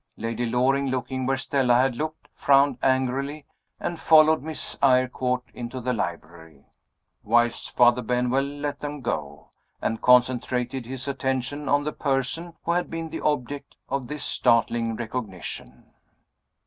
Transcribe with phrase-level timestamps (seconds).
[0.17, 3.45] Lady Loring, looking where Stella had looked, frowned angrily
[3.79, 6.65] and followed Miss Eyrecourt into the library.
[7.21, 12.89] Wise Father Benwell let them go, and concentrated his attention on the person who had
[12.89, 15.91] been the object of this startling recognition.